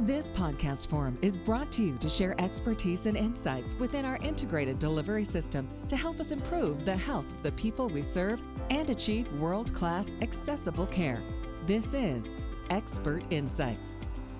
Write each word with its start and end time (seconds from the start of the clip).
This 0.00 0.30
podcast 0.30 0.88
forum 0.88 1.18
is 1.20 1.36
brought 1.36 1.70
to 1.72 1.84
you 1.84 1.98
to 1.98 2.08
share 2.08 2.34
expertise 2.40 3.04
and 3.04 3.14
insights 3.14 3.76
within 3.78 4.06
our 4.06 4.16
integrated 4.16 4.78
delivery 4.78 5.22
system 5.22 5.68
to 5.88 5.96
help 5.96 6.18
us 6.18 6.30
improve 6.30 6.86
the 6.86 6.96
health 6.96 7.30
of 7.30 7.42
the 7.42 7.52
people 7.52 7.88
we 7.88 8.00
serve 8.00 8.42
and 8.70 8.88
achieve 8.88 9.30
world 9.34 9.72
class 9.74 10.14
accessible 10.22 10.86
care. 10.86 11.20
This 11.66 11.92
is 11.92 12.38
Expert 12.70 13.22
Insights. 13.30 13.98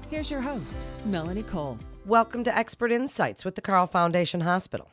Here's 0.09 0.31
your 0.31 0.41
host, 0.41 0.81
Melanie 1.05 1.43
Cole. 1.43 1.79
Welcome 2.07 2.45
to 2.45 2.57
Expert 2.57 2.91
Insights 2.91 3.45
with 3.45 3.55
the 3.55 3.63
Carle 3.63 3.87
Foundation 3.87 4.41
Hospital. 4.41 4.89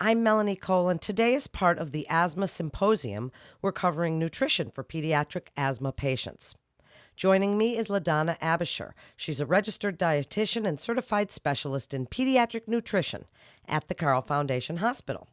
I'm 0.00 0.22
Melanie 0.22 0.56
Cole, 0.56 0.88
and 0.88 1.00
today, 1.00 1.34
as 1.34 1.46
part 1.46 1.78
of 1.78 1.90
the 1.90 2.08
Asthma 2.08 2.48
Symposium, 2.48 3.30
we're 3.60 3.70
covering 3.70 4.18
nutrition 4.18 4.70
for 4.70 4.82
pediatric 4.82 5.48
asthma 5.58 5.92
patients. 5.92 6.54
Joining 7.20 7.58
me 7.58 7.76
is 7.76 7.88
LaDonna 7.88 8.38
Abisher. 8.38 8.92
She's 9.14 9.40
a 9.40 9.44
registered 9.44 9.98
dietitian 9.98 10.66
and 10.66 10.80
certified 10.80 11.30
specialist 11.30 11.92
in 11.92 12.06
pediatric 12.06 12.66
nutrition 12.66 13.26
at 13.68 13.88
the 13.88 13.94
Carle 13.94 14.22
Foundation 14.22 14.78
Hospital. 14.78 15.28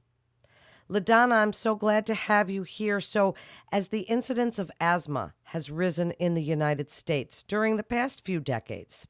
LaDonna, 0.90 1.36
I'm 1.36 1.54
so 1.54 1.76
glad 1.76 2.06
to 2.08 2.14
have 2.14 2.50
you 2.50 2.64
here. 2.64 3.00
So, 3.00 3.36
as 3.72 3.88
the 3.88 4.02
incidence 4.02 4.60
of 4.60 4.70
asthma 4.82 5.34
has 5.44 5.72
risen 5.72 6.12
in 6.20 6.34
the 6.34 6.44
United 6.44 6.92
States 6.92 7.42
during 7.42 7.78
the 7.78 7.84
past 7.84 8.26
few 8.26 8.42
decades, 8.42 9.08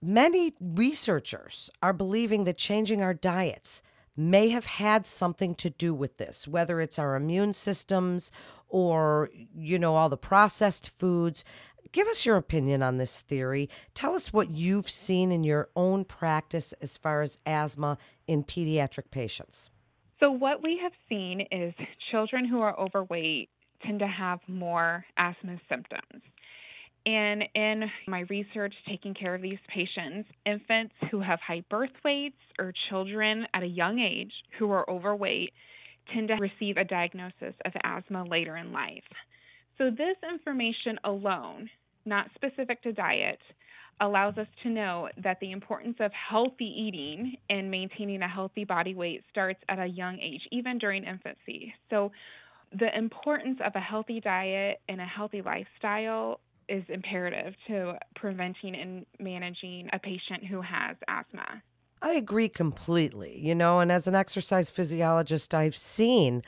many 0.00 0.54
researchers 0.60 1.68
are 1.82 1.92
believing 1.92 2.44
that 2.44 2.58
changing 2.58 3.02
our 3.02 3.12
diets 3.12 3.82
may 4.18 4.48
have 4.48 4.66
had 4.66 5.06
something 5.06 5.54
to 5.54 5.70
do 5.70 5.94
with 5.94 6.16
this, 6.16 6.48
whether 6.48 6.80
it's 6.80 6.98
our 6.98 7.14
immune 7.14 7.52
systems 7.52 8.32
or, 8.68 9.30
you 9.54 9.78
know, 9.78 9.94
all 9.94 10.08
the 10.08 10.16
processed 10.16 10.90
foods. 10.90 11.44
Give 11.92 12.06
us 12.08 12.26
your 12.26 12.36
opinion 12.36 12.82
on 12.82 12.98
this 12.98 13.20
theory. 13.20 13.68
Tell 13.94 14.14
us 14.14 14.32
what 14.32 14.50
you've 14.50 14.90
seen 14.90 15.32
in 15.32 15.44
your 15.44 15.68
own 15.74 16.04
practice 16.04 16.74
as 16.82 16.96
far 16.96 17.22
as 17.22 17.38
asthma 17.46 17.98
in 18.26 18.44
pediatric 18.44 19.10
patients. 19.10 19.70
So, 20.20 20.30
what 20.30 20.62
we 20.62 20.78
have 20.82 20.92
seen 21.08 21.46
is 21.52 21.72
children 22.10 22.44
who 22.44 22.60
are 22.60 22.78
overweight 22.78 23.48
tend 23.84 24.00
to 24.00 24.06
have 24.06 24.40
more 24.48 25.04
asthma 25.16 25.60
symptoms. 25.68 26.22
And 27.06 27.44
in 27.54 27.84
my 28.06 28.24
research 28.28 28.74
taking 28.86 29.14
care 29.14 29.34
of 29.34 29.40
these 29.40 29.58
patients, 29.72 30.28
infants 30.44 30.94
who 31.10 31.20
have 31.20 31.38
high 31.40 31.62
birth 31.70 31.92
weights 32.04 32.36
or 32.58 32.72
children 32.90 33.46
at 33.54 33.62
a 33.62 33.66
young 33.66 33.98
age 33.98 34.32
who 34.58 34.70
are 34.72 34.88
overweight 34.90 35.52
tend 36.12 36.28
to 36.28 36.34
receive 36.34 36.76
a 36.76 36.84
diagnosis 36.84 37.54
of 37.64 37.72
asthma 37.84 38.24
later 38.24 38.56
in 38.56 38.72
life. 38.72 39.04
So, 39.78 39.90
this 39.90 40.16
information 40.28 40.98
alone, 41.04 41.70
not 42.04 42.26
specific 42.34 42.82
to 42.82 42.92
diet, 42.92 43.38
allows 44.00 44.36
us 44.38 44.46
to 44.62 44.68
know 44.68 45.08
that 45.22 45.38
the 45.40 45.52
importance 45.52 45.96
of 46.00 46.12
healthy 46.12 46.64
eating 46.64 47.36
and 47.48 47.70
maintaining 47.70 48.22
a 48.22 48.28
healthy 48.28 48.64
body 48.64 48.94
weight 48.94 49.22
starts 49.30 49.60
at 49.68 49.78
a 49.78 49.86
young 49.86 50.18
age, 50.18 50.42
even 50.52 50.78
during 50.78 51.04
infancy. 51.04 51.72
So, 51.90 52.10
the 52.78 52.96
importance 52.96 53.58
of 53.64 53.72
a 53.76 53.80
healthy 53.80 54.20
diet 54.20 54.80
and 54.88 55.00
a 55.00 55.06
healthy 55.06 55.40
lifestyle 55.40 56.40
is 56.68 56.84
imperative 56.88 57.54
to 57.66 57.94
preventing 58.14 58.74
and 58.74 59.06
managing 59.18 59.88
a 59.92 59.98
patient 59.98 60.44
who 60.44 60.60
has 60.60 60.96
asthma. 61.08 61.62
I 62.02 62.12
agree 62.12 62.48
completely. 62.48 63.40
You 63.40 63.54
know, 63.54 63.80
and 63.80 63.90
as 63.90 64.06
an 64.06 64.14
exercise 64.14 64.70
physiologist, 64.70 65.54
I've 65.54 65.76
seen 65.76 66.42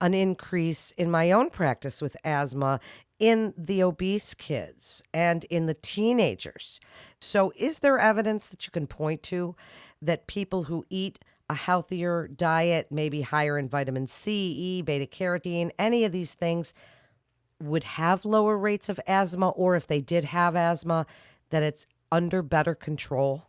an 0.00 0.14
increase 0.14 0.90
in 0.92 1.10
my 1.10 1.30
own 1.30 1.50
practice 1.50 2.02
with 2.02 2.16
asthma 2.24 2.80
in 3.18 3.54
the 3.56 3.82
obese 3.82 4.34
kids 4.34 5.02
and 5.12 5.44
in 5.44 5.66
the 5.66 5.74
teenagers. 5.74 6.80
So, 7.20 7.52
is 7.56 7.78
there 7.78 7.98
evidence 7.98 8.46
that 8.48 8.66
you 8.66 8.70
can 8.70 8.86
point 8.86 9.22
to 9.24 9.54
that 10.02 10.26
people 10.26 10.64
who 10.64 10.84
eat 10.90 11.18
a 11.48 11.54
healthier 11.54 12.28
diet, 12.28 12.88
maybe 12.90 13.22
higher 13.22 13.58
in 13.58 13.68
vitamin 13.68 14.06
C, 14.06 14.52
E, 14.52 14.82
beta 14.82 15.06
carotene, 15.06 15.70
any 15.78 16.04
of 16.04 16.12
these 16.12 16.34
things, 16.34 16.74
would 17.60 17.84
have 17.84 18.24
lower 18.24 18.58
rates 18.58 18.88
of 18.88 19.00
asthma, 19.06 19.50
or 19.50 19.76
if 19.76 19.86
they 19.86 20.00
did 20.00 20.24
have 20.24 20.56
asthma, 20.56 21.06
that 21.50 21.62
it's 21.62 21.86
under 22.10 22.42
better 22.42 22.74
control? 22.74 23.46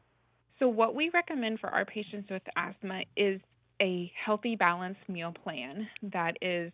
So, 0.60 0.68
what 0.68 0.96
we 0.96 1.10
recommend 1.10 1.60
for 1.60 1.70
our 1.70 1.86
patients 1.86 2.30
with 2.30 2.44
asthma 2.56 3.04
is 3.18 3.42
a 3.82 4.12
healthy, 4.24 4.56
balanced 4.56 5.08
meal 5.08 5.34
plan 5.44 5.88
that 6.14 6.38
is 6.42 6.72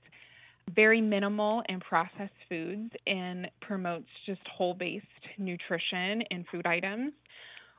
very 0.76 1.02
minimal 1.02 1.64
in 1.70 1.80
processed 1.80 2.32
foods 2.48 2.92
and 3.08 3.48
promotes 3.62 4.08
just 4.26 4.42
whole 4.56 4.74
based 4.74 5.06
nutrition 5.38 6.22
in 6.32 6.46
food 6.52 6.66
items. 6.66 7.14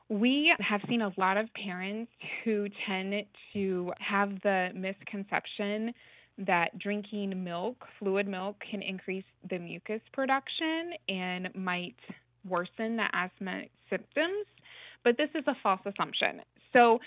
We 0.08 0.52
have 0.58 0.80
seen 0.88 1.02
a 1.02 1.12
lot 1.16 1.36
of 1.36 1.48
parents 1.54 2.10
who 2.44 2.66
tend 2.86 3.14
to 3.54 3.92
have 3.98 4.30
the 4.42 4.68
misconception 4.74 5.94
that 6.38 6.78
drinking 6.78 7.42
milk, 7.42 7.76
fluid 7.98 8.26
milk, 8.26 8.56
can 8.68 8.82
increase 8.82 9.24
the 9.48 9.58
mucus 9.58 10.00
production 10.12 10.92
and 11.08 11.48
might 11.54 11.96
worsen 12.46 12.96
the 12.96 13.06
asthma 13.12 13.62
symptoms. 13.88 14.46
But 15.04 15.16
this 15.16 15.28
is 15.34 15.44
a 15.46 15.54
false 15.62 15.80
assumption. 15.86 16.40
So, 16.72 16.98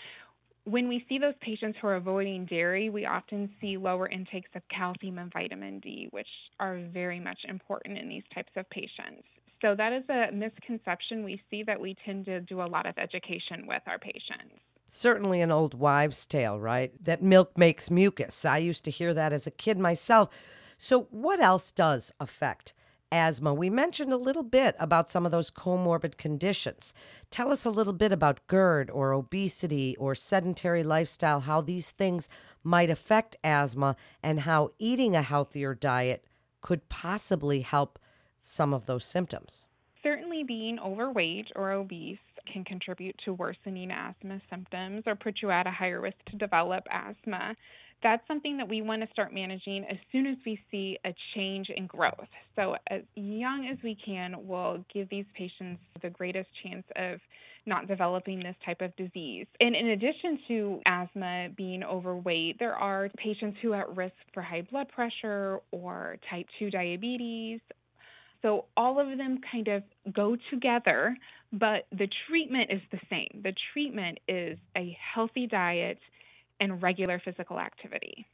when 0.66 0.88
we 0.88 1.06
see 1.08 1.20
those 1.20 1.36
patients 1.42 1.78
who 1.80 1.88
are 1.88 1.96
avoiding 1.96 2.46
dairy, 2.46 2.90
we 2.90 3.06
often 3.06 3.50
see 3.62 3.78
lower 3.78 4.10
intakes 4.10 4.50
of 4.56 4.64
calcium 4.76 5.20
and 5.20 5.32
vitamin 5.32 5.80
D, 5.80 6.08
which 6.12 6.28
are 6.60 6.80
very 6.92 7.20
much 7.20 7.40
important 7.48 7.98
in 7.98 8.10
these 8.10 8.24
types 8.34 8.52
of 8.56 8.70
patients. 8.72 9.24
So, 9.62 9.76
that 9.76 9.94
is 9.94 10.04
a 10.10 10.32
misconception 10.34 11.24
we 11.24 11.42
see 11.50 11.64
that 11.64 11.80
we 11.80 11.96
tend 12.06 12.26
to 12.26 12.42
do 12.42 12.62
a 12.62 12.68
lot 12.68 12.86
of 12.86 12.98
education 12.98 13.66
with 13.68 13.82
our 13.88 13.98
patients. 13.98 14.60
Certainly 14.88 15.42
an 15.42 15.52
old 15.52 15.74
wives' 15.74 16.26
tale, 16.26 16.60
right? 16.60 16.92
That 17.04 17.24
milk 17.24 17.58
makes 17.58 17.90
mucus. 17.90 18.44
I 18.44 18.58
used 18.58 18.84
to 18.86 18.92
hear 18.92 19.14
that 19.14 19.34
as 19.34 19.48
a 19.48 19.52
kid 19.52 19.80
myself. 19.80 20.30
So, 20.78 21.08
what 21.12 21.40
else 21.40 21.72
does 21.72 22.12
affect 22.20 22.74
asthma. 23.16 23.54
We 23.54 23.70
mentioned 23.70 24.12
a 24.12 24.18
little 24.18 24.44
bit 24.44 24.76
about 24.78 25.10
some 25.10 25.26
of 25.26 25.32
those 25.32 25.50
comorbid 25.50 26.18
conditions. 26.18 26.94
Tell 27.32 27.52
us 27.52 27.66
a 27.66 27.70
little 27.70 27.94
bit 27.94 28.12
about 28.12 28.46
GERD 28.48 28.92
or 28.92 29.14
obesity 29.14 29.96
or 29.98 30.14
sedentary 30.14 30.84
lifestyle, 30.84 31.42
how 31.42 31.62
these 31.62 31.92
things 31.92 32.30
might 32.64 32.90
affect 32.90 33.38
asthma, 33.44 33.96
and 34.22 34.42
how 34.42 34.72
eating 34.78 35.16
a 35.16 35.22
healthier 35.22 35.74
diet 35.74 36.26
could 36.62 36.90
possibly 36.90 37.62
help 37.62 37.98
some 38.42 38.74
of 38.74 38.86
those 38.86 39.06
symptoms. 39.06 39.66
Certainly, 40.04 40.44
being 40.44 40.78
overweight 40.80 41.48
or 41.56 41.72
obese 41.72 42.20
can 42.52 42.64
contribute 42.64 43.20
to 43.26 43.34
worsening 43.34 43.92
asthma 43.92 44.40
symptoms 44.50 45.04
or 45.08 45.16
put 45.16 45.42
you 45.42 45.50
at 45.50 45.66
a 45.66 45.72
higher 45.72 46.02
risk 46.02 46.18
to 46.28 46.36
develop 46.36 46.84
asthma 46.92 47.56
that's 48.06 48.22
something 48.28 48.56
that 48.58 48.70
we 48.70 48.84
want 48.84 49.02
to 49.02 49.08
start 49.12 49.34
managing 49.34 49.84
as 49.90 49.98
soon 50.12 50.28
as 50.28 50.38
we 50.46 50.60
see 50.70 50.96
a 51.06 51.14
change 51.34 51.70
in 51.76 51.88
growth. 51.88 52.14
So, 52.56 52.76
as 52.92 53.02
young 53.16 53.68
as 53.72 53.80
we 53.84 53.98
can, 54.06 54.36
we'll 54.46 54.86
give 54.94 55.10
these 55.10 55.26
patients 55.36 55.82
the 56.04 56.12
greatest 56.12 56.48
chance 56.64 56.84
of 56.98 57.20
not 57.66 57.88
developing 57.88 58.38
this 58.38 58.56
type 58.64 58.82
of 58.82 58.96
disease. 58.96 59.48
And 59.60 59.76
in 59.76 59.88
addition 59.88 60.38
to 60.48 60.80
asthma 60.86 61.48
being 61.58 61.84
overweight, 61.84 62.60
there 62.60 62.76
are 62.76 63.10
patients 63.18 63.58
who 63.64 63.74
are 63.74 63.90
at 63.90 63.98
risk 63.98 64.14
for 64.36 64.44
high 64.44 64.68
blood 64.70 64.88
pressure 64.90 65.62
or 65.72 66.18
type 66.30 66.46
2 66.60 66.70
diabetes. 66.70 67.60
So 68.44 68.66
all 68.78 69.00
of 69.00 69.18
them 69.18 69.40
kind 69.52 69.68
of 69.68 69.82
go 70.14 70.38
together, 70.52 71.18
but 71.52 71.88
the 71.92 72.08
treatment 72.30 72.70
is 72.72 72.82
the 72.92 73.00
same. 73.10 73.42
The 73.42 73.56
treatment 73.74 74.20
is 74.28 74.60
a 74.78 74.96
healthy 75.16 75.48
diet 75.48 75.98
and 76.60 76.82
regular 76.82 77.20
physical 77.20 77.60
activity. 77.60 78.28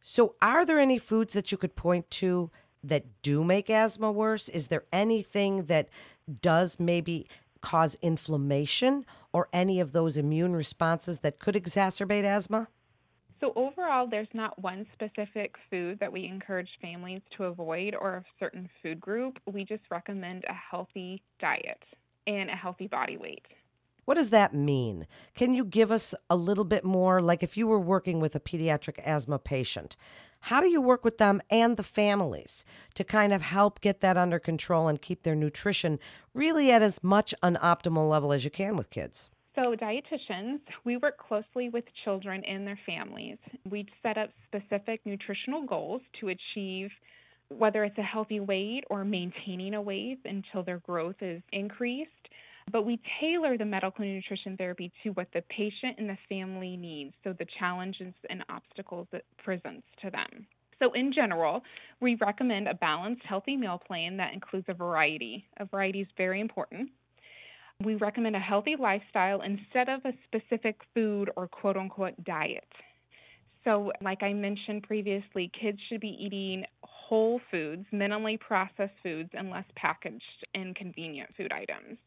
So, 0.00 0.34
are 0.40 0.64
there 0.64 0.78
any 0.78 0.98
foods 0.98 1.34
that 1.34 1.52
you 1.52 1.58
could 1.58 1.76
point 1.76 2.10
to 2.12 2.50
that 2.82 3.04
do 3.22 3.44
make 3.44 3.68
asthma 3.68 4.10
worse? 4.10 4.48
Is 4.48 4.68
there 4.68 4.84
anything 4.92 5.64
that 5.64 5.88
does 6.40 6.80
maybe 6.80 7.26
cause 7.60 7.96
inflammation 8.00 9.04
or 9.32 9.48
any 9.52 9.80
of 9.80 9.92
those 9.92 10.16
immune 10.16 10.56
responses 10.56 11.20
that 11.20 11.38
could 11.38 11.54
exacerbate 11.54 12.24
asthma? 12.24 12.68
So, 13.40 13.52
overall, 13.56 14.06
there's 14.06 14.28
not 14.34 14.58
one 14.60 14.86
specific 14.92 15.54
food 15.70 15.98
that 16.00 16.12
we 16.12 16.26
encourage 16.26 16.68
families 16.80 17.22
to 17.36 17.44
avoid 17.44 17.94
or 17.94 18.16
a 18.16 18.24
certain 18.38 18.68
food 18.82 19.00
group. 19.00 19.38
We 19.50 19.64
just 19.64 19.82
recommend 19.90 20.44
a 20.48 20.52
healthy 20.52 21.22
diet 21.40 21.82
and 22.26 22.50
a 22.50 22.56
healthy 22.56 22.86
body 22.86 23.16
weight. 23.16 23.46
What 24.10 24.16
does 24.16 24.30
that 24.30 24.52
mean? 24.52 25.06
Can 25.36 25.54
you 25.54 25.64
give 25.64 25.92
us 25.92 26.16
a 26.28 26.34
little 26.34 26.64
bit 26.64 26.82
more? 26.82 27.22
Like 27.22 27.44
if 27.44 27.56
you 27.56 27.68
were 27.68 27.78
working 27.78 28.18
with 28.18 28.34
a 28.34 28.40
pediatric 28.40 28.98
asthma 29.04 29.38
patient, 29.38 29.94
How 30.40 30.60
do 30.60 30.66
you 30.66 30.80
work 30.80 31.04
with 31.04 31.18
them 31.18 31.40
and 31.48 31.76
the 31.76 31.84
families 31.84 32.64
to 32.94 33.04
kind 33.04 33.32
of 33.32 33.40
help 33.40 33.80
get 33.80 34.00
that 34.00 34.16
under 34.16 34.40
control 34.40 34.88
and 34.88 35.00
keep 35.00 35.22
their 35.22 35.36
nutrition 35.36 36.00
really 36.34 36.72
at 36.72 36.82
as 36.82 37.04
much 37.04 37.36
an 37.44 37.56
optimal 37.62 38.10
level 38.10 38.32
as 38.32 38.44
you 38.44 38.50
can 38.50 38.74
with 38.74 38.90
kids? 38.90 39.30
So, 39.54 39.76
dietitians, 39.76 40.58
we 40.84 40.96
work 40.96 41.16
closely 41.16 41.68
with 41.68 41.84
children 42.02 42.42
and 42.44 42.66
their 42.66 42.80
families. 42.84 43.38
We 43.70 43.86
set 44.02 44.18
up 44.18 44.30
specific 44.48 45.02
nutritional 45.04 45.64
goals 45.66 46.02
to 46.18 46.30
achieve 46.30 46.90
whether 47.48 47.84
it's 47.84 47.98
a 47.98 48.02
healthy 48.02 48.40
weight 48.40 48.82
or 48.90 49.04
maintaining 49.04 49.74
a 49.74 49.80
weight 49.80 50.18
until 50.24 50.64
their 50.64 50.78
growth 50.78 51.16
is 51.20 51.42
increased. 51.52 52.10
But 52.70 52.84
we 52.84 53.00
tailor 53.20 53.56
the 53.56 53.64
medical 53.64 54.04
nutrition 54.04 54.56
therapy 54.56 54.92
to 55.02 55.10
what 55.10 55.28
the 55.32 55.42
patient 55.48 55.96
and 55.98 56.08
the 56.08 56.18
family 56.28 56.76
needs, 56.76 57.14
so 57.24 57.32
the 57.32 57.46
challenges 57.58 58.14
and 58.28 58.44
obstacles 58.48 59.08
it 59.12 59.24
presents 59.42 59.86
to 60.02 60.10
them. 60.10 60.46
So, 60.78 60.92
in 60.92 61.12
general, 61.12 61.62
we 62.00 62.16
recommend 62.16 62.68
a 62.68 62.74
balanced, 62.74 63.22
healthy 63.24 63.56
meal 63.56 63.80
plan 63.86 64.16
that 64.18 64.32
includes 64.32 64.66
a 64.68 64.74
variety. 64.74 65.44
A 65.58 65.64
variety 65.66 66.00
is 66.00 66.08
very 66.16 66.40
important. 66.40 66.90
We 67.84 67.96
recommend 67.96 68.36
a 68.36 68.40
healthy 68.40 68.76
lifestyle 68.78 69.42
instead 69.42 69.88
of 69.88 70.00
a 70.04 70.12
specific 70.24 70.76
food 70.94 71.30
or 71.36 71.48
quote 71.48 71.76
unquote 71.76 72.22
diet. 72.24 72.68
So, 73.64 73.92
like 74.00 74.22
I 74.22 74.32
mentioned 74.32 74.84
previously, 74.84 75.50
kids 75.60 75.78
should 75.88 76.00
be 76.00 76.16
eating 76.18 76.64
whole 76.82 77.40
foods, 77.50 77.84
minimally 77.92 78.38
processed 78.38 78.94
foods, 79.02 79.30
and 79.34 79.50
less 79.50 79.64
packaged 79.76 80.46
and 80.54 80.74
convenient 80.76 81.30
food 81.36 81.52
items. 81.52 81.98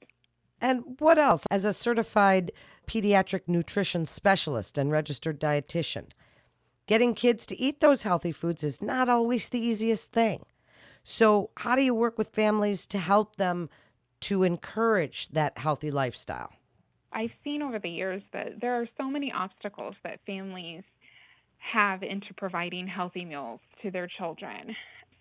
And 0.63 0.95
what 0.99 1.19
else? 1.19 1.45
As 1.51 1.65
a 1.65 1.73
certified 1.73 2.53
pediatric 2.87 3.41
nutrition 3.47 4.05
specialist 4.05 4.77
and 4.77 4.89
registered 4.89 5.37
dietitian, 5.37 6.05
getting 6.87 7.13
kids 7.13 7.45
to 7.47 7.59
eat 7.59 7.81
those 7.81 8.03
healthy 8.03 8.31
foods 8.31 8.63
is 8.63 8.81
not 8.81 9.09
always 9.09 9.49
the 9.49 9.59
easiest 9.59 10.13
thing. 10.13 10.45
So, 11.03 11.49
how 11.57 11.75
do 11.75 11.81
you 11.81 11.93
work 11.93 12.17
with 12.17 12.29
families 12.29 12.85
to 12.87 12.97
help 12.97 13.35
them 13.35 13.69
to 14.21 14.43
encourage 14.43 15.27
that 15.29 15.57
healthy 15.57 15.91
lifestyle? 15.91 16.53
I've 17.11 17.33
seen 17.43 17.61
over 17.61 17.77
the 17.77 17.89
years 17.89 18.23
that 18.31 18.61
there 18.61 18.75
are 18.75 18.87
so 18.97 19.09
many 19.09 19.33
obstacles 19.35 19.95
that 20.05 20.21
families 20.25 20.83
have 21.73 22.03
into 22.03 22.33
providing 22.37 22.87
healthy 22.87 23.25
meals 23.25 23.59
to 23.81 23.91
their 23.91 24.07
children. 24.17 24.73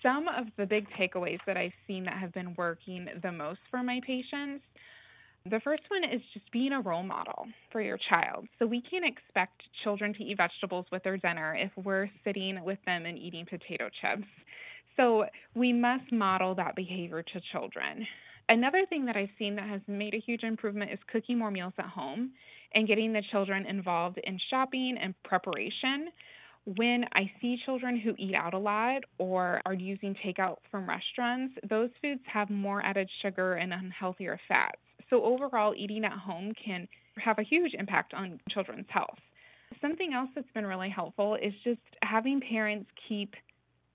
Some 0.05 0.29
of 0.29 0.47
the 0.57 0.67
big 0.67 0.87
takeaways 0.91 1.41
that 1.47 1.57
I've 1.57 1.75
seen 1.89 2.05
that 2.05 2.19
have 2.19 2.33
been 2.33 2.55
working 2.57 3.09
the 3.23 3.33
most 3.33 3.61
for 3.71 3.83
my 3.83 4.01
patients 4.07 4.63
the 5.51 5.61
first 5.61 5.83
one 5.89 6.05
is 6.05 6.21
just 6.33 6.51
being 6.53 6.73
a 6.73 6.81
role 6.81 7.03
model 7.03 7.47
for 7.71 7.81
your 7.81 7.99
child. 8.09 8.47
So 8.59 8.67
we 8.67 8.83
can't 8.83 9.05
expect 9.05 9.63
children 9.83 10.15
to 10.15 10.23
eat 10.23 10.37
vegetables 10.37 10.87
with 10.93 11.03
their 11.03 11.17
dinner 11.17 11.57
if 11.59 11.71
we're 11.85 12.09
sitting 12.25 12.63
with 12.65 12.79
them 12.87 13.07
and 13.07 13.19
eating 13.19 13.47
potato 13.47 13.89
chips. 14.01 14.29
So 15.01 15.25
we 15.55 15.73
must 15.73 16.13
model 16.13 16.55
that 16.57 16.77
behavior 16.77 17.23
to 17.23 17.41
children. 17.51 18.07
Another 18.49 18.85
thing 18.89 19.07
that 19.07 19.17
I've 19.17 19.31
seen 19.39 19.57
that 19.57 19.69
has 19.69 19.81
made 19.87 20.15
a 20.15 20.21
huge 20.21 20.43
improvement 20.43 20.93
is 20.93 20.99
cooking 21.11 21.39
more 21.39 21.51
meals 21.51 21.73
at 21.79 21.87
home 21.87 22.33
and 22.75 22.87
getting 22.87 23.13
the 23.13 23.23
children 23.31 23.67
involved 23.67 24.19
in 24.23 24.39
shopping 24.51 24.97
and 25.01 25.15
preparation. 25.25 26.09
When 26.65 27.05
I 27.15 27.31
see 27.41 27.57
children 27.65 27.99
who 27.99 28.15
eat 28.19 28.35
out 28.35 28.55
a 28.55 28.59
lot 28.59 29.03
or 29.19 29.61
are 29.67 29.75
using 29.75 30.15
takeout 30.25 30.59
from 30.71 30.89
restaurants, 30.89 31.55
those 31.69 31.91
foods 32.01 32.21
have 32.33 32.51
more 32.51 32.85
added 32.85 33.09
sugar 33.23 33.55
and 33.55 33.73
unhealthier 33.73 34.39
fats. 34.47 34.79
So, 35.13 35.23
overall, 35.25 35.75
eating 35.77 36.07
at 36.07 36.13
home 36.13 36.55
can 36.65 36.89
have 37.23 37.39
a 37.39 37.43
huge 37.43 37.75
impact 37.79 38.15
on 38.15 38.41
children's 38.49 38.87
health. 38.89 39.19
Something 39.79 40.15
else 40.15 40.31
that's 40.35 40.51
been 40.55 40.65
really 40.65 40.89
helpful 40.89 41.35
is 41.35 41.53
just 41.63 41.81
having 42.01 42.41
parents 42.41 42.89
keep 43.07 43.35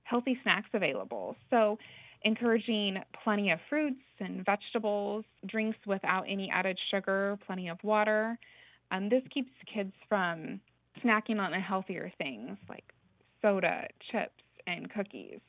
healthy 0.03 0.37
snacks 0.43 0.69
available. 0.75 1.35
So, 1.49 1.79
encouraging 2.21 2.97
plenty 3.23 3.49
of 3.49 3.57
fruits 3.67 3.99
and 4.19 4.45
vegetables, 4.45 5.25
drinks 5.47 5.79
without 5.87 6.25
any 6.29 6.51
added 6.53 6.77
sugar, 6.91 7.39
plenty 7.47 7.67
of 7.67 7.79
water. 7.83 8.37
Um, 8.91 9.09
this 9.09 9.23
keeps 9.33 9.49
kids 9.73 9.93
from 10.07 10.61
snacking 11.03 11.39
on 11.39 11.49
the 11.49 11.59
healthier 11.59 12.11
things 12.19 12.59
like 12.69 12.85
soda, 13.41 13.87
chips, 14.11 14.43
and 14.67 14.87
cookies. 14.93 15.39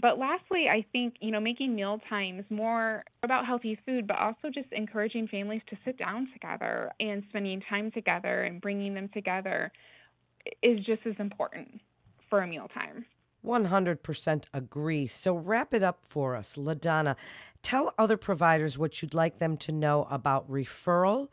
But 0.00 0.18
lastly, 0.18 0.66
I 0.70 0.86
think, 0.92 1.16
you 1.20 1.30
know, 1.30 1.40
making 1.40 1.74
meal 1.74 2.00
times 2.08 2.44
more 2.48 3.04
about 3.22 3.44
healthy 3.44 3.78
food, 3.84 4.06
but 4.06 4.18
also 4.18 4.48
just 4.52 4.68
encouraging 4.72 5.28
families 5.28 5.60
to 5.68 5.76
sit 5.84 5.98
down 5.98 6.28
together 6.32 6.92
and 6.98 7.22
spending 7.28 7.62
time 7.68 7.90
together 7.90 8.44
and 8.44 8.60
bringing 8.60 8.94
them 8.94 9.10
together 9.12 9.70
is 10.62 10.78
just 10.86 11.02
as 11.06 11.14
important 11.18 11.80
for 12.30 12.40
a 12.40 12.46
meal 12.46 12.68
time. 12.72 13.04
100% 13.44 14.44
agree. 14.54 15.06
So 15.06 15.34
wrap 15.34 15.74
it 15.74 15.82
up 15.82 16.04
for 16.06 16.36
us, 16.36 16.56
LaDonna. 16.56 17.16
Tell 17.62 17.92
other 17.98 18.16
providers 18.16 18.78
what 18.78 19.02
you'd 19.02 19.14
like 19.14 19.38
them 19.38 19.56
to 19.58 19.72
know 19.72 20.06
about 20.10 20.50
referral 20.50 21.28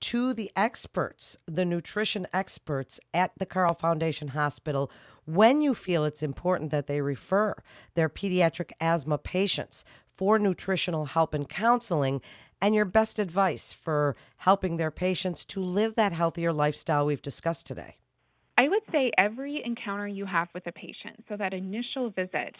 to 0.00 0.34
the 0.34 0.50
experts, 0.56 1.36
the 1.46 1.64
nutrition 1.64 2.26
experts 2.32 3.00
at 3.12 3.32
the 3.38 3.46
Carle 3.46 3.74
Foundation 3.74 4.28
Hospital, 4.28 4.90
when 5.24 5.60
you 5.60 5.74
feel 5.74 6.04
it's 6.04 6.22
important 6.22 6.70
that 6.70 6.86
they 6.86 7.00
refer 7.00 7.54
their 7.94 8.08
pediatric 8.08 8.72
asthma 8.80 9.18
patients 9.18 9.84
for 10.06 10.38
nutritional 10.38 11.06
help 11.06 11.34
and 11.34 11.48
counseling, 11.48 12.20
and 12.60 12.74
your 12.74 12.84
best 12.84 13.18
advice 13.18 13.72
for 13.72 14.16
helping 14.38 14.76
their 14.76 14.90
patients 14.90 15.44
to 15.44 15.60
live 15.60 15.96
that 15.96 16.12
healthier 16.12 16.52
lifestyle 16.52 17.04
we've 17.04 17.20
discussed 17.20 17.66
today. 17.66 17.96
I 18.56 18.68
would 18.68 18.82
say 18.92 19.10
every 19.18 19.60
encounter 19.64 20.06
you 20.06 20.26
have 20.26 20.48
with 20.54 20.66
a 20.66 20.72
patient, 20.72 21.24
so 21.28 21.36
that 21.36 21.52
initial 21.52 22.10
visit, 22.10 22.54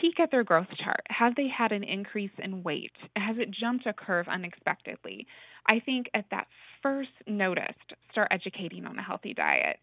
peek 0.00 0.20
at 0.20 0.30
their 0.30 0.44
growth 0.44 0.68
chart. 0.82 1.02
Have 1.08 1.34
they 1.34 1.48
had 1.48 1.72
an 1.72 1.84
increase 1.84 2.30
in 2.42 2.62
weight? 2.62 2.92
Has 3.16 3.36
it 3.38 3.50
jumped 3.50 3.86
a 3.86 3.92
curve 3.92 4.26
unexpectedly? 4.28 5.26
I 5.66 5.80
think 5.80 6.06
at 6.14 6.26
that 6.30 6.46
first 6.82 7.10
notice, 7.26 7.76
start 8.10 8.28
educating 8.30 8.84
on 8.84 8.98
a 8.98 9.02
healthy 9.02 9.34
diet. 9.34 9.78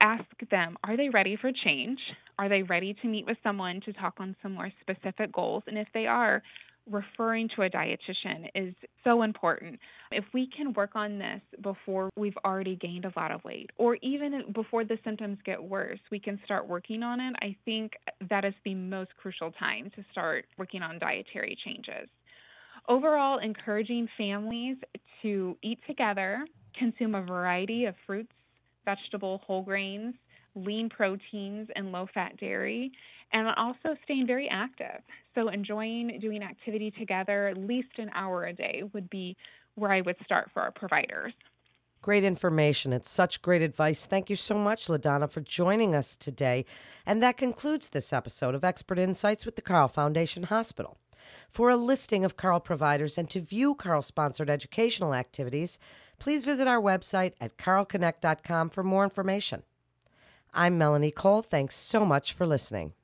Ask 0.00 0.24
them, 0.50 0.76
are 0.84 0.96
they 0.96 1.08
ready 1.08 1.36
for 1.40 1.50
change? 1.64 1.98
Are 2.38 2.48
they 2.50 2.62
ready 2.62 2.94
to 3.00 3.08
meet 3.08 3.24
with 3.24 3.38
someone 3.42 3.80
to 3.86 3.92
talk 3.94 4.14
on 4.18 4.36
some 4.42 4.52
more 4.52 4.70
specific 4.82 5.32
goals? 5.32 5.62
And 5.66 5.78
if 5.78 5.88
they 5.94 6.06
are, 6.06 6.42
referring 6.90 7.48
to 7.56 7.62
a 7.62 7.70
dietitian 7.70 8.48
is 8.54 8.74
so 9.02 9.22
important. 9.22 9.78
If 10.12 10.24
we 10.32 10.48
can 10.56 10.72
work 10.72 10.90
on 10.94 11.18
this 11.18 11.40
before 11.62 12.10
we've 12.16 12.36
already 12.44 12.76
gained 12.76 13.04
a 13.04 13.12
lot 13.16 13.32
of 13.32 13.42
weight, 13.44 13.70
or 13.76 13.96
even 14.02 14.44
before 14.54 14.84
the 14.84 14.98
symptoms 15.04 15.38
get 15.44 15.62
worse, 15.62 15.98
we 16.10 16.20
can 16.20 16.38
start 16.44 16.68
working 16.68 17.02
on 17.02 17.20
it. 17.20 17.34
I 17.42 17.56
think 17.64 17.92
that 18.30 18.44
is 18.44 18.54
the 18.64 18.74
most 18.74 19.10
crucial 19.16 19.50
time 19.52 19.90
to 19.96 20.04
start 20.12 20.46
working 20.58 20.82
on 20.82 20.98
dietary 20.98 21.56
changes. 21.64 22.08
Overall, 22.88 23.38
encouraging 23.38 24.08
families 24.16 24.76
to 25.22 25.56
eat 25.62 25.80
together, 25.86 26.46
consume 26.78 27.16
a 27.16 27.22
variety 27.22 27.86
of 27.86 27.94
fruits, 28.06 28.32
vegetable, 28.84 29.42
whole 29.44 29.62
grains, 29.62 30.14
lean 30.56 30.88
proteins, 30.88 31.68
and 31.76 31.92
low 31.92 32.08
fat 32.12 32.36
dairy, 32.38 32.90
and 33.32 33.48
also 33.56 33.96
staying 34.04 34.26
very 34.26 34.48
active. 34.50 35.02
So, 35.34 35.48
enjoying 35.48 36.18
doing 36.20 36.42
activity 36.42 36.90
together 36.98 37.48
at 37.48 37.56
least 37.56 37.98
an 37.98 38.10
hour 38.14 38.46
a 38.46 38.52
day 38.52 38.82
would 38.92 39.08
be 39.10 39.36
where 39.74 39.92
I 39.92 40.00
would 40.00 40.16
start 40.24 40.50
for 40.52 40.62
our 40.62 40.72
providers. 40.72 41.34
Great 42.02 42.24
information. 42.24 42.92
It's 42.92 43.10
such 43.10 43.42
great 43.42 43.62
advice. 43.62 44.06
Thank 44.06 44.30
you 44.30 44.36
so 44.36 44.56
much, 44.56 44.86
LaDonna, 44.86 45.30
for 45.30 45.40
joining 45.40 45.94
us 45.94 46.16
today. 46.16 46.64
And 47.04 47.22
that 47.22 47.36
concludes 47.36 47.88
this 47.88 48.12
episode 48.12 48.54
of 48.54 48.64
Expert 48.64 48.98
Insights 48.98 49.44
with 49.44 49.56
the 49.56 49.62
Carle 49.62 49.88
Foundation 49.88 50.44
Hospital. 50.44 50.98
For 51.48 51.70
a 51.70 51.76
listing 51.76 52.24
of 52.24 52.36
Carle 52.36 52.60
providers 52.60 53.18
and 53.18 53.28
to 53.30 53.40
view 53.40 53.74
Carle 53.74 54.02
sponsored 54.02 54.48
educational 54.48 55.14
activities, 55.14 55.78
please 56.18 56.44
visit 56.44 56.68
our 56.68 56.80
website 56.80 57.32
at 57.40 57.56
carlconnect.com 57.56 58.70
for 58.70 58.84
more 58.84 59.02
information. 59.02 59.64
I'm 60.56 60.78
Melanie 60.78 61.10
Cole. 61.10 61.42
Thanks 61.42 61.76
so 61.76 62.06
much 62.06 62.32
for 62.32 62.46
listening. 62.46 62.94